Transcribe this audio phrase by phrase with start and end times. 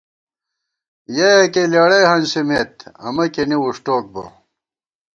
[1.15, 2.73] یَہ یَکِیہ لېڑَئی ہنسِمېت،
[3.05, 4.23] امہ کېنےوُݭٹوک بہ